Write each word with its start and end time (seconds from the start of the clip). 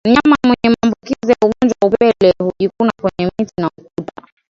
Mnyama 0.07 0.35
mwenye 0.43 0.69
maambukizi 0.75 1.31
ya 1.31 1.37
ugonjwa 1.45 1.75
wa 1.81 1.87
upele 1.87 2.33
hujikuna 2.39 2.91
kwenye 3.01 3.31
miti 3.39 3.53
na 3.61 3.67
ukuta 3.77 4.23